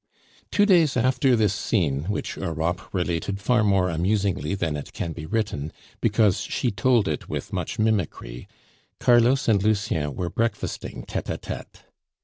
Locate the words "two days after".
0.51-1.35